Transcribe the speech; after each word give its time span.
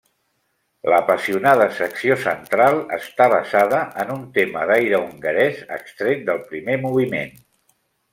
L'apassionada 0.91 1.67
secció 1.79 2.15
central 2.23 2.79
està 2.97 3.27
basada 3.33 3.81
en 4.05 4.13
un 4.15 4.23
tema 4.39 4.63
d'aire 4.71 5.03
hongarès 5.05 5.61
extret 5.77 6.25
del 6.31 6.41
primer 6.53 6.79
moviment. 6.87 7.37